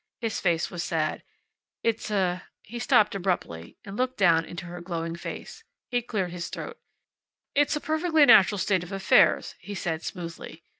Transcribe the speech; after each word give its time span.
His 0.19 0.39
face 0.39 0.71
was 0.71 0.83
sad. 0.83 1.21
"It's 1.83 2.09
a" 2.09 2.47
He 2.63 2.79
stopped 2.79 3.13
abruptly, 3.13 3.77
and 3.85 3.95
looked 3.95 4.17
down 4.17 4.45
into 4.45 4.65
her 4.65 4.81
glowing 4.81 5.15
face. 5.15 5.63
He 5.91 6.01
cleared 6.01 6.31
his 6.31 6.49
throat. 6.49 6.79
"It's 7.53 7.75
a 7.75 7.81
perfectly 7.81 8.25
natural 8.25 8.57
state 8.57 8.81
of 8.81 8.91
affairs," 8.91 9.53
he 9.59 9.75
said 9.75 10.01
smoothly. 10.01 10.63